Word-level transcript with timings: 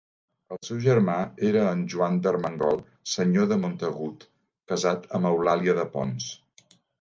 El 0.53 0.59
seu 0.67 0.77
germà 0.85 1.17
era 1.49 1.65
en 1.71 1.83
Joan 1.93 2.17
d'Armengol, 2.27 2.81
senyor 3.11 3.45
de 3.53 3.59
Montagut, 3.67 4.27
casat 4.73 5.07
amb 5.21 5.31
Eulàlia 5.35 5.77
de 5.83 5.87
Pons. 5.95 6.33